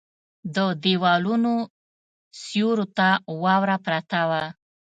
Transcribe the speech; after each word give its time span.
د 0.55 0.57
ديوالونو 0.83 1.53
سيورو 2.43 2.85
ته 2.97 3.07
واوره 3.43 3.77
پرته 3.85 4.19
وه. 4.29 4.43